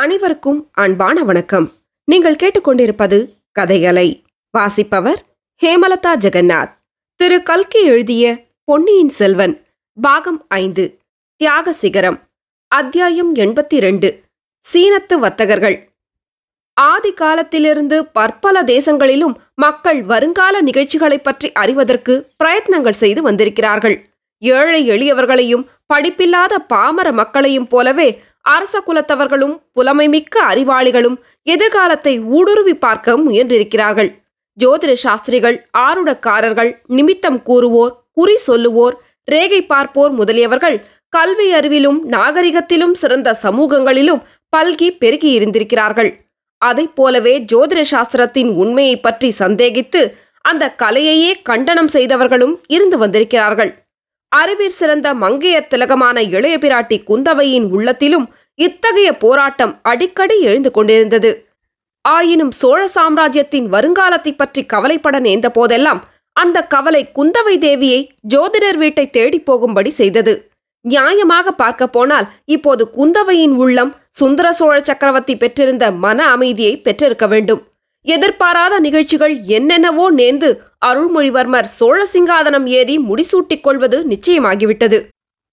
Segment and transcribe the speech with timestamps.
[0.00, 1.72] அனைவருக்கும் அன்பான வணக்கம்.
[2.04, 5.22] நீங்கள் கேட்டுக்கொண்டிருப்பது கதைகளை வாசிப்பவர்
[5.62, 6.70] ஹேமலதா ஜெகநாத்.
[7.16, 9.66] திரு கல்கி எழுதிய பொன்னியின் செல்வன்
[10.00, 10.98] பாகம் ஐந்து
[11.36, 12.20] தியாக சிகரம்
[12.68, 14.22] அத்தியாயம் எண்பத்தி ரெண்டு
[14.72, 15.88] சீனத்து வர்த்தகர்கள்.
[16.74, 24.06] ஆதி காலத்திலிருந்து பற்பல தேசங்களிலும் மக்கள் வருங்கால நிகழ்ச்சிகளைப் பற்றி அறிவதற்கு பிரயத்னங்கள் செய்து வந்திருக்கிறார்கள்.
[24.38, 34.10] ஏழை எளியவர்களையும் படிப்பில்லாத பாமர மக்களையும் போலவே அரச குலத்தவர்களும் புலமைமிக்க அறிவாளிகளும் எதிர்காலத்தை ஊடுருவி பார்க்க முயன்றிருக்கிறார்கள்.
[34.58, 40.76] ஜோதிட சாஸ்திரிகள் ஆருடக்காரர்கள் நிமித்தம் கூறுவோர் குறி சொல்லுவோர் ரேகை பார்ப்போர் முதலியவர்கள்
[41.08, 44.22] கல்வி அறிவிலும் நாகரிகத்திலும் சிறந்த சமூகங்களிலும்
[44.56, 46.10] பல்கி பெருகி இருந்திருக்கிறார்கள்.
[46.58, 50.02] அதைப் போலவே ஜோதிட சாஸ்திரத்தின் உண்மையை பற்றி சந்தேகித்து
[50.40, 53.72] அந்த கலையையே கண்டனம் செய்தவர்களும் இருந்து வந்திருக்கிறார்கள்.
[54.40, 58.26] அறிவிற் சிறந்த மங்கையர் திலகமான இளைய பிராட்டி குந்தவையின் உள்ளத்திலும்
[58.58, 61.30] இத்தகைய போராட்டம் அடிக்கடி எழுந்து கொண்டிருந்தது.
[62.04, 66.00] ஆயினும் சோழ சாம்ராஜ்யத்தின் வருங்காலத்தை பற்றி கவலைப்பட நேர்ந்த போதெல்லாம்
[66.36, 68.00] அந்த கவலை குந்தவை தேவியை
[68.34, 70.34] ஜோதிடர் வீட்டை தேடிப் போகும்படி செய்தது.
[70.84, 77.62] நியாயமாக பார்க்க போனால் இப்போது குந்தவையின் உள்ளம் சுந்தர சோழ சக்கரவர்த்தி பெற்றிருந்த மன அமைதியை பெற்றிருக்க வேண்டும்.
[78.04, 80.48] எதிர்பாராத நிகழ்ச்சிகள் என்னென்னவோ நேர்ந்து
[80.86, 84.98] அருள்மொழிவர்மர் சோழ சிங்காதனம் ஏறி முடிசூட்டிக் கொள்வது நிச்சயமாகிவிட்டது.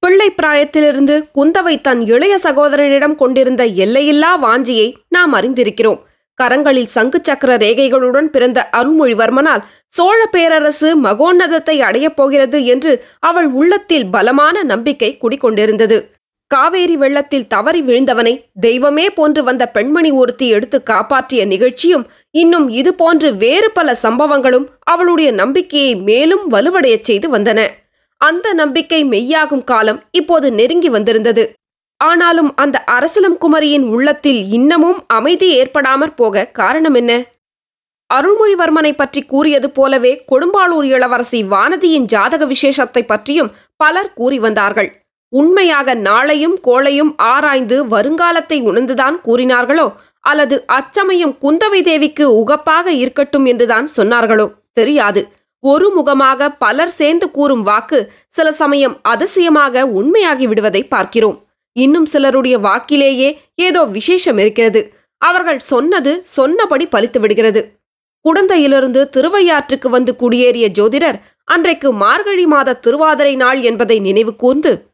[0.04, 6.00] பிள்ளை பிராயத்திலிருந்து குந்தவை தன் இளைய சகோதரனிடம் கொண்டிருந்த எல்லையில்லா வாஞ்சியை நாம் அறிந்திருக்கிறோம்.
[6.40, 14.64] கரங்களில் சங்கு சக்கர ரேகைகளுடன் பிறந்த அருள்மொழிவர்மனால் சோழ பேரரசு மகோன்னதத்தை அடையப் போகிறது என்று அவள் உள்ளத்தில் பலமான
[14.64, 15.98] நம்பிக்கை குடிக்கொண்டிருந்தது.
[16.52, 23.36] காவேரி வெள்ளத்தில் தவறி விழுந்தவனை தெய்வமே போன்று வந்த பெண்மணி ஒருத்தி எடுத்து காப்பாற்றிய நிகழ்ச்சியும் இன்னும் இது போன்று
[23.36, 27.60] வேறு பல சம்பவங்களும் அவளுடைய நம்பிக்கையை மேலும் வலுவடையச் செய்து வந்தன.
[28.18, 31.44] அந்த நம்பிக்கை மெய்யாகும் காலம் இப்போது நெருங்கி வந்திருந்தது.
[31.98, 37.12] ஆனாலும் அந்த அரசலம் குமரியின் உள்ளத்தில் இன்னமும் அமைதி ஏற்படாமற் போக காரணம் என்ன?
[38.10, 44.90] அருள்மொழிவர்மனை பற்றி கூறியது போலவே கொடும்பாளூர் இளவரசி வானதியின் ஜாதக விசேஷத்தை பற்றியும் பலர் கூறி வந்தார்கள்.
[45.32, 49.94] உண்மையாக நாளையும் கோளையும் ஆராய்ந்து வருங்காலத்தை உணர்ந்துதான் கூறினார்களோ?
[50.20, 54.54] அல்லது அச்சமயம் குந்தவை தேவிக்கு உகப்பாக இருக்கட்டும் என்றுதான் சொன்னார்களோ?
[54.72, 55.32] தெரியாது.
[55.60, 61.48] ஒரு முகமாக பலர் சேர்ந்து கூறும் வாக்கு சில சமயம் அதிசயமாக உண்மையாகி விடுவதை பார்க்கிறோம்.
[61.72, 64.94] இன்னும் சிலருடைய வாக்கிலேயே ஏதோ விசேஷம் இருக்கிறது.
[65.18, 67.80] அவர்கள் சொன்னது சொன்னபடி பலித்து விடுகிறது.
[68.26, 74.91] குடந்தையிலிருந்து திருவையாற்றுக்கு வந்து குடியேறிய ஜோதிடர் அன்றைக்கு மார்கழி மாத திருவாதிரை நாள் என்பதை நினைவு கூர்ந்து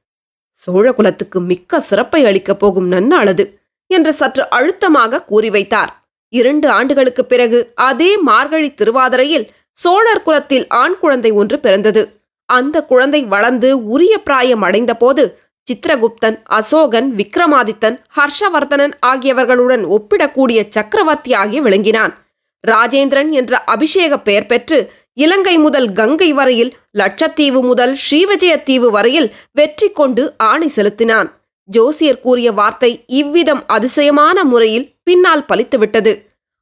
[0.65, 3.57] சோழகுலத்துக்கு மிக்க சிறப்பை அளிக்கப் போகும் நன்னாளது
[3.87, 6.07] என்று சற்று அழுத்தமாக கூறி வைத்தார்.
[6.29, 12.21] இரண்டு ஆண்டுகளுக்குப் பிறகு அதே மார்கழி திருவாதிரையில் சோழர் குலத்தில் ஆண் குழந்தை ஒன்று பிறந்தது.
[12.45, 22.25] அந்த குழந்தை வளர்ந்து உரிய பிராயம் அடைந்தபோது சித்திரகுப்தன் அசோகன் விக்ரமாதித்தன் ஹர்ஷவர்தனன் ஆகியவர்களுடன் ஒப்பிடக்கூடிய சக்கரவர்த்தியாகி விளங்கினான்.
[22.67, 30.23] ராஜேந்திரன் என்ற அபிஷேக பெயர் பெற்று இலங்கை முதல் கங்கை வரையில் லட்சத்தீவு முதல் ஸ்ரீவிஜயத்தீவு வரையில் வெற்றி கொண்டு
[30.37, 31.29] ஆணை செலுத்தினான்.
[31.69, 36.13] ஜோசியர் கூறிய வார்த்தை இவ்விதம் அதிசயமான முறையில் பின்னால் பலித்துவிட்டது.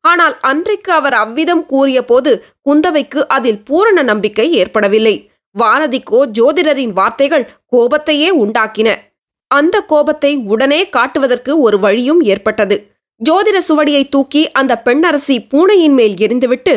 [0.04, 2.32] ஆனால் அன்றைக்கு அவர் அவ்விதம் கூறிய போது
[2.70, 5.16] குந்தவைக்கு அதில் பூரண நம்பிக்கை ஏற்படவில்லை.
[5.56, 7.46] வானதிக்கோ ஜோதிடரின் வார்த்தைகள்
[7.76, 8.90] கோபத்தையே உண்டாக்கின.
[9.52, 12.76] அந்த கோபத்தை உடனே காட்டுவதற்கு ஒரு வழியும் ஏற்பட்டது.
[13.22, 16.74] ஜோதிட சுவடியை தூக்கி அந்த பெண்ணரசி பூனையின் மேல் எரிந்துவிட்டு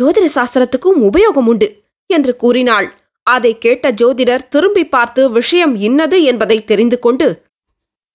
[0.00, 1.68] ஜோதிட சாஸ்திரத்துக்கும் உபயோகம் உண்டு
[2.06, 2.88] என்று கூறினாள்.
[3.22, 7.28] அதை கேட்ட ஜோதிடர் திரும்பி பார்த்து விஷயம் இன்னது என்பதை தெரிந்து கொண்டு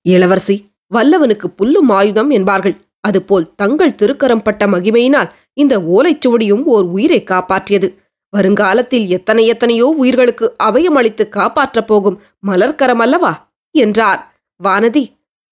[0.05, 0.55] இளவரசி
[0.95, 2.75] வல்லவனுக்கு புல்லும் ஆயுதம் என்பார்கள்.
[2.99, 7.89] அதுபோல் தங்கள் திருக்கரம் பட்ட மகிமையினால் இந்த ஓலைச்சுவடியும் ஓர் உயிரை காப்பாற்றியது.
[8.33, 13.31] வருங்காலத்தில் எத்தனை எத்தனையோ உயிர்களுக்கு அபயம் அளித்து காப்பாற்றப் போகும் மலர்க்கரம் அல்லவா?
[13.75, 14.21] என்றார்.
[14.63, 15.03] வானதி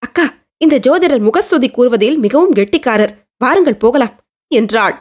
[0.03, 0.25] அக்கா
[0.57, 3.15] இந்த ஜோதிடர் முகஸ்துதி கூறுவதில் மிகவும் கெட்டிக்காரர்.
[3.37, 4.15] வாருங்கள் போகலாம்
[4.51, 4.95] என்றாள்.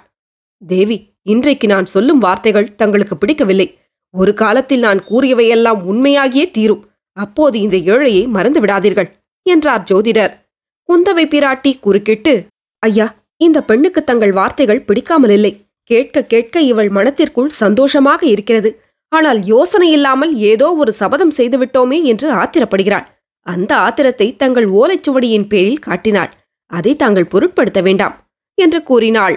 [0.62, 3.68] தேவி இன்றைக்கு நான் சொல்லும் வார்த்தைகள் தங்களுக்கு பிடிக்கவில்லை.
[4.14, 6.82] ஒரு காலத்தில் நான் கூறியவையெல்லாம் உண்மையாகியே தீரும்.
[7.16, 9.08] அப்போது இந்த ஏழையை மறந்து விடாதீர்கள்
[9.46, 10.34] என்றார் ஜோதிடர்.
[10.88, 12.34] குந்தவை பிராட்டி குறுக்கிட்டு
[12.82, 13.06] ஐயா
[13.40, 15.52] இந்த பெண்ணுக்கு தங்கள் வார்த்தைகள் பிடிக்காமல் இல்லை.
[15.90, 18.70] கேட்க கேட்க இவள் மனத்திற்குள் சந்தோஷமாக இருக்கிறது.
[19.12, 23.06] ஆனால் யோசனை இல்லாமல் ஏதோ ஒரு சபதம் செய்துவிட்டோமே என்று ஆத்திரப்படுகிறாள்.
[23.46, 26.30] அந்த ஆத்திரத்தை தங்கள் ஓலைச்சுவடியின் பேரில் காட்டினாள்.
[26.70, 28.16] அதை தாங்கள் பொருட்படுத்த வேண்டாம்
[28.58, 29.36] என்று கூறினாள்.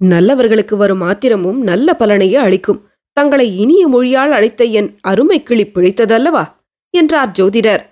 [0.00, 2.90] நல்லவர்களுக்கு வரும் ஆத்திரமும் நல்ல பலனையே அளிக்கும்.
[3.12, 6.44] தங்களை இனிய மொழியால் அழைத்த என் அருமை கிளி பிழைத்ததல்லவா?
[6.90, 7.82] என்றார் ஜோதிடர்.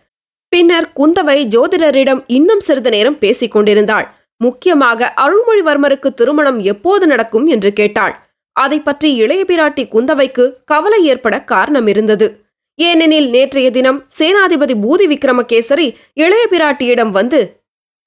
[0.49, 4.14] பின்னர் குந்தவை ஜோதிடரிடம் இன்னும் சிறிது நேரம் பேசிக் கொண்டிருந்தாள்.
[4.37, 8.14] முக்கியமாக அருள்மொழிவர்மருக்கு திருமணம் எப்போது நடக்கும் என்று கேட்டாள்.
[8.52, 12.40] அதை பற்றி இளைய பிராட்டி குந்தவைக்கு கவலை ஏற்பட காரணம் இருந்தது.
[12.75, 17.62] ஏனெனில் நேற்றைய தினம் சேனாதிபதி பூதி விக்ரமகேசரி இளைய பிராட்டியிடம் வந்து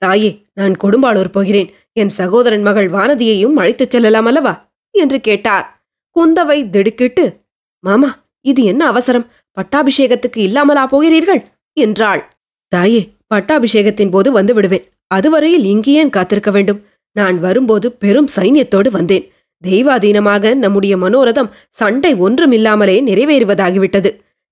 [0.06, 1.70] தாயே நான் கொடும்பாளூர் போகிறேன்.
[2.00, 4.54] என் சகோதரன் மகள் வானதியையும் அழைத்துச் செல்லலாம் அல்லவா?
[4.96, 5.66] என்று கேட்டார்.
[6.16, 7.26] குந்தவை திடுக்கிட்டு
[7.84, 8.10] மாமா
[8.46, 9.28] இது என்ன அவசரம்?
[9.58, 11.42] பட்டாபிஷேகத்துக்கு இல்லாமலா போகிறீர்கள்?
[11.78, 12.22] என்றாள்.
[12.72, 13.02] தாயே
[13.34, 16.80] பட்டாபிஷேகத்தின் போது வந்து விடுவேன் அதுவரையில் இங்கேயே காத்திருக்க வேண்டும்?
[17.16, 19.26] நான் வரும்போது பெரும் சைன்யத்தோடு வந்தேன்.
[19.64, 24.10] தெய்வாதீனமாக நம்முடைய மனோரதம் சண்டை ஒன்றுமில்லாமலே நிறைவேறுவதாகிவிட்டது.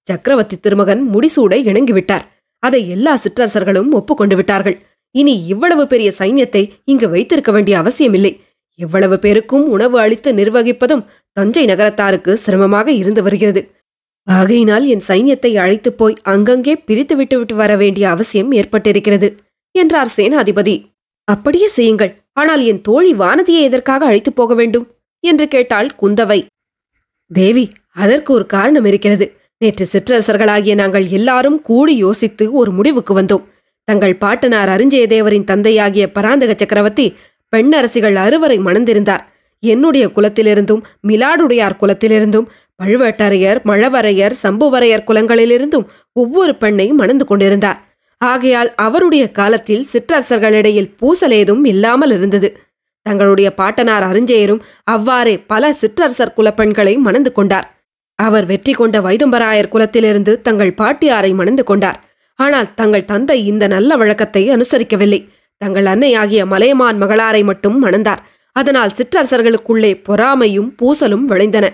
[0.08, 2.26] சக்கரவர்த்தி திருமகன் முடிசூட இணங்கிவிட்டார்.
[2.64, 4.78] அதை எல்லா சிற்றரசர்களும் ஒப்புக்கொண்டு விட்டார்கள்.
[5.16, 8.42] இனி இவ்வளவு பெரிய சைன்யத்தை இங்கு வைத்திருக்க வேண்டிய அவசியமில்லை.
[8.80, 11.06] எவ்வளவு பேருக்கும் உணவு அளித்து நிர்வகிப்பதும்
[11.38, 13.62] தஞ்சை நகரத்தாருக்கு சிரமமாக இருந்து வருகிறது.
[14.28, 19.30] ஆகையினால் என் சைன்யத்தை அழைத்துப் போய் அங்கங்கே பிரித்து விட்டுவிட்டு வர வேண்டிய அவசியம் ஏற்பட்டிருக்கிறது
[19.76, 20.76] என்றார் சேனாதிபதி.
[21.28, 22.12] அப்படியே செய்யுங்கள்.
[22.32, 24.88] ஆனால் என் தோழி வானதியை எதற்காக அழைத்துப் போக வேண்டும்?
[25.24, 26.40] என்று கேட்டாள் குந்தவை.
[27.32, 29.26] தேவி அதற்கு ஒரு காரணம் இருக்கிறது.
[29.58, 33.44] நேற்று சிற்றரசர்களாகிய நாங்கள் எல்லாரும் கூடி யோசித்து ஒரு முடிவுக்கு வந்தோம்.
[33.84, 37.16] தங்கள் பாட்டனார் அரிஞ்சயதேவரின் தந்தையாகிய பராந்தக சக்கரவர்த்தி
[37.54, 39.24] பெண்ணரசிகள் அறுவரை மணந்திருந்தார்.
[39.60, 42.48] என்னுடைய குலத்திலிருந்தும் மிலாடுடையார் குலத்திலிருந்தும்
[42.84, 47.80] பழுவேட்டரையர் மழவரையர் சம்புவரையர் குலங்களிலிருந்தும் ஒவ்வொரு பெண்ணையும் மணந்து கொண்டிருந்தார்.
[48.18, 52.50] ஆகையால் அவருடைய காலத்தில் சிற்றரசர்களிடையில் பூசல் ஏதும் இல்லாமல் இருந்தது.
[53.06, 57.68] தங்களுடைய பாட்டனார் அருஞ்செயரும் அவ்வாறே பல சிற்றரசர் குலப்பெண்களை மணந்து கொண்டார்.
[58.16, 62.00] அவர் வெற்றி கொண்ட வைதும்பராயர் குலத்திலிருந்து தங்கள் பாட்டியாரை மணந்து கொண்டார்.
[62.40, 65.20] ஆனால் தங்கள் தந்தை இந்த நல்ல வழக்கத்தை அனுசரிக்கவில்லை.
[65.62, 68.22] தங்கள் அன்னையாகிய மலையமான் மகளாரை மட்டும் மணந்தார்.
[68.56, 71.66] அதனால் சிற்றரசர்களுக்குள்ளே பொறாமையும் பூசலும் விளைந்தன.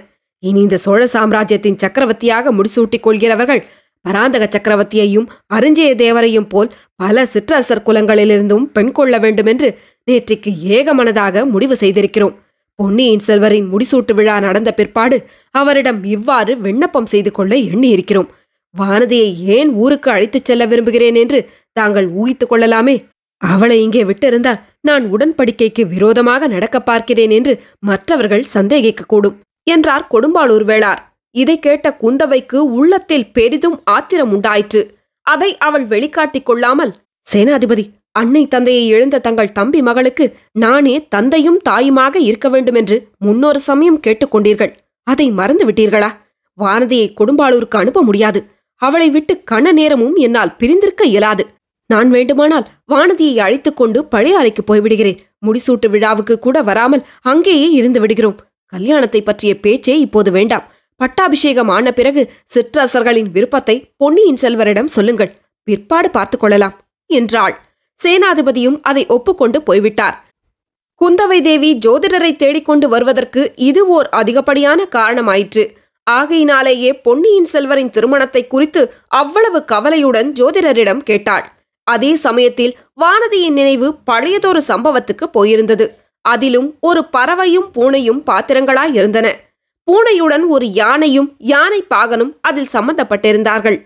[0.44, 3.62] இனி இந்த சோழ சாம்ராஜ்யத்தின் சக்கரவர்த்தியாக முடிசூட்டிக் கொள்கிறவர்கள்
[4.06, 9.70] பராந்தக சக்கரவர்த்தியையும் அருஞ்சய தேவரையும் போல் பல சிற்றரசர் குலங்களிலிருந்தும் பெண் கொள்ள வேண்டுமென்று
[10.08, 12.36] நேற்றைக்கு ஏகமனதாக முடிவு செய்திருக்கிறோம்.
[12.76, 15.18] பொன்னியின் செல்வரின் முடிசூட்டு விழா நடந்த பிற்பாடு
[15.56, 18.30] அவரிடம் இவ்வாறு விண்ணப்பம் செய்து கொள்ள எண்ணியிருக்கிறோம்.
[18.77, 22.95] வானதியை ஏன் ஊருக்கு அழைத்துச் செல்ல விரும்புகிறேன் என்று தாங்கள் ஊகித்துக் கொள்ளலாமே?
[23.38, 31.01] அவளை இங்கே விட்டிருந்தால் நான் உடன்படிக்கைக்கு விரோதமாக நடக்கப் பார்க்கிறேன் என்று மற்றவர்கள் சந்தேகிக்கக்கூடும் என்றார் கொடும்பாளூர் வேளார்.
[31.36, 34.81] இதை கேட்ட குந்தவைக்கு உள்ளத்தில் பெரிதும் ஆத்திரம் உண்டாயிற்று.
[35.22, 36.94] அதை அவள் வெளிக்காட்டிக் கொள்ளாமல்
[37.33, 44.72] சேனாதிபதி அன்னை தந்தையை இழந்த தங்கள் தம்பி மகளுக்கு நானே தந்தையும் தாயுமாக இருக்க வேண்டுமென்று முன்னொரு சமயம் கேட்டுக்கொண்டீர்கள்
[45.04, 46.10] அதை மறந்து விட்டீர்களா?
[46.57, 48.39] வானதியை கொடும்பாளூருக்கு அனுப்ப முடியாது.
[48.80, 51.48] அவளை விட்டு கண நேரமும் என்னால் பிரிந்திருக்க இயலாது.
[51.88, 55.18] நான் வேண்டுமானால் வானதியை அழைத்துக் கொண்டு பழைய அறைக்கு போய்விடுகிறேன்.
[55.46, 58.40] முடிசூட்டு விழாவுக்கு கூட வராமல் அங்கேயே இருந்து விடுகிறோம்.
[58.66, 60.72] கல்யாணத்தை பற்றிய பேச்சே இப்போது வேண்டாம்.
[60.96, 65.36] பட்டாபிஷேகம் ஆன பிறகு சிற்றரசர்களின் விருப்பத்தை பொன்னியின் செல்வரிடம் சொல்லுங்கள்.
[65.64, 66.82] பிற்பாடு பார்த்துக் கொள்ளலாம்.
[67.06, 67.62] என்றாள்.
[68.04, 70.28] சேனாதிபதியும் அதை ஒப்புக்கொண்டு போய்விட்டார்.
[71.02, 75.70] குந்தவை தேவி ஜோதிடரை தேடிக்கொண்டு வருவதற்கு இது ஓர் அதிகப்படியான காரணமாயிற்று.
[76.18, 81.46] ஆகையினாலேயே பொன்னியின் செல்வரின் திருமணத்தை குறித்து அவ்வளவு கவலையுடன் ஜோதிடரிடம் கேட்டாள்.
[81.84, 85.88] அதே சமயத்தில் வானதியின் நினைவு பழையதொரு சம்பவத்துக்கு போயிருந்தது.
[86.22, 89.28] அதிலும் ஒரு பறவையும் பூனையும் பாத்திரங்களாய் இருந்தன.
[89.88, 93.78] பூனையுடன் ஒரு யானையும் யானை பாகனும் அதில் சம்பந்தப்பட்டிருந்தார்கள்.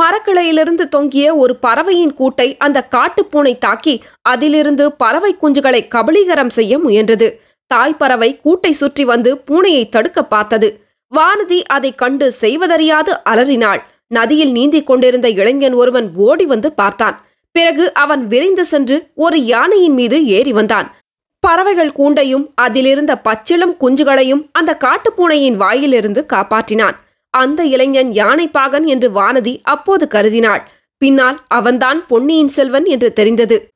[0.00, 7.28] மரக்கிளையிலிருந்து தொங்கிய ஒரு பறவையின் கூட்டை அந்த காட்டுப்பூனை தாக்கி அதிலிருந்து பறவை குஞ்சுகளை கபளீகரம் செய்ய முயன்றது.
[7.66, 10.68] தாய் பறவை கூட்டை சுற்றி வந்து பூனையை தடுக்க பார்த்தது.
[11.12, 13.82] வானதி அதைக் கண்டு செய்வதறியாது அலறினாள்.
[14.06, 17.26] நதியில் நீந்திக் கொண்டிருந்த இளைஞன் ஒருவன் ஓடி வந்து பார்த்தான்.
[17.52, 20.96] பிறகு அவன் விரைந்து சென்று ஒரு யானையின் மீது ஏறி வந்தான்.
[21.40, 26.96] பறவைகள் கூண்டையும் அதிலிருந்த பச்சிளம் குஞ்சுகளையும் அந்த காட்டுப்பூனையின் வாயிலிருந்து காப்பாற்றினான்.
[27.30, 30.62] அந்த இளைஞன் யானைப்பாகன் என்று வானதி அப்போது கருதினாள்.
[30.98, 33.68] பின்னால் அவன்தான் பொன்னியின் செல்வன் என்று தெரிந்தது.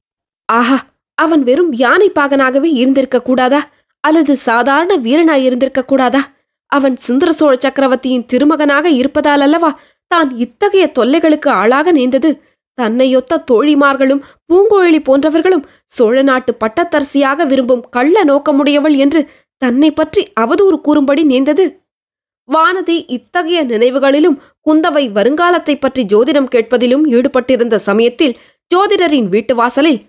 [0.45, 0.85] ஆஹா!
[1.15, 3.69] அவன் வெறும் யானைப்பாகனாகவே இருந்திருக்க கூடாதா?
[4.01, 6.29] அல்லது சாதாரண வீரனாய் இருந்திருக்க கூடாதா?
[6.67, 12.43] அவன் சுந்தர சோழ சக்கரவர்த்தியின் திருமகனாக இருப்பதால் அல்லவா தான் இத்தகைய தொல்லைகளுக்கு ஆளாக நேர்ந்தது
[12.81, 21.23] தன்னையொத்த தோழிமார்களும் பூங்கோழி போன்றவர்களும் சோழ நாட்டு பட்டத்தரசியாக விரும்பும் கள்ள நோக்கமுடையவள் என்று தன்னை பற்றி அவதூறு கூறும்படி
[21.23, 21.81] நேர்ந்தது
[22.53, 24.37] வானதி இத்தகைய நினைவுகளிலும்
[24.71, 28.37] குந்தவை வருங்காலத்தைப் பற்றி ஜோதிடம் கேட்பதிலும் ஈடுபட்டிருந்த சமயத்தில்
[28.75, 30.01] ஜோதிடரின் வீட்டு வாசலில்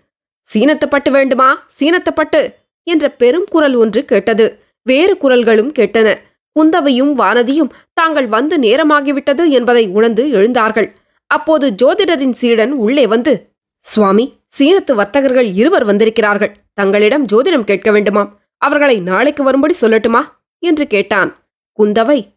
[0.54, 1.64] சீனத்தப்பட்டு வேண்டுமா?
[1.80, 2.54] சீனத்தப்பட்டு?
[2.84, 4.60] என்ற பெரும் குரல் ஒன்று கேட்டது.
[4.84, 6.18] வேறு குரல்களும் கேட்டன.
[6.58, 10.92] குந்தவையும் வானதியும் தாங்கள் வந்து நேரமாகிவிட்டது என்பதை உணர்ந்து எழுந்தார்கள்.
[11.28, 16.56] அப்போது ஜோதிடரின் சீடன் உள்ளே வந்து சுவாமி சீனத்து வர்த்தகர்கள் இருவர் வந்திருக்கிறார்கள்.
[16.74, 18.30] தங்களிடம் ஜோதிடம் கேட்க வேண்டுமாம்.
[18.58, 20.22] அவர்களை நாளைக்கு வரும்படி சொல்லட்டுமா?
[20.60, 21.38] என்று கேட்டான்.
[21.80, 22.28] குந்தவை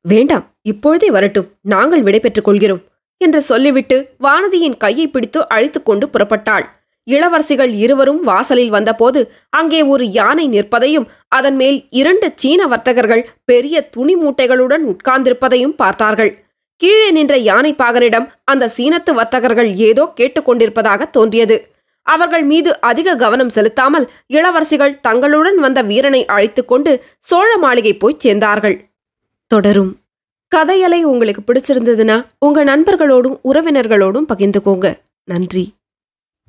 [0.00, 0.54] வேண்டாம்.
[0.62, 1.48] இப்பொழுதே வரட்டும்.
[1.62, 2.82] நாங்கள் விடைபெற்றுக் கொள்கிறோம்.
[3.16, 6.64] என்று சொல்லிவிட்டு வானதியின் கையை பிடித்து அழைத்துக்கொண்டு புறப்பட்டாள்.
[7.10, 14.16] இளவரசிகள் இருவரும் வாசலில் வந்தபோது அங்கே ஒரு யானை நிற்பதையும் அதன் மேல் இரண்டு சீன வர்த்தகர்கள் பெரிய துணி
[14.16, 16.44] மூட்டைகளுடன் உட்கார்ந்திருப்பதையும் பார்த்தார்கள்.
[16.76, 21.70] கீழே நின்ற யானை பாகனிடம் அந்த சீனத்து வர்த்தகர்கள் ஏதோ கேட்டுக்கொண்டிருப்பதாக தோன்றியது.
[22.02, 28.76] அவர்கள் மீது அதிக கவனம் செலுத்தாமல் இளவரசிகள் தங்களுடன் வந்த வீரனை அழைத்துக்கொண்டு சோழ மாளிகை போய்ச் சேர்ந்தார்கள்.
[29.46, 29.92] தொடரும்.
[30.52, 34.88] கதையலை உங்களுக்கு பிடிச்சிருந்ததுன்னா உங்க நண்பர்களோடும் உறவினர்களோடும் பகிர்ந்துக்கோங்க.
[35.24, 35.64] நன்றி.